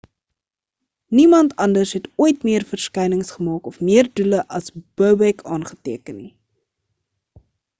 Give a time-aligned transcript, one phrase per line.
[1.09, 6.33] niemand anders het ooit meer verskynings gemaak of meer doele as bobek aangeteken nie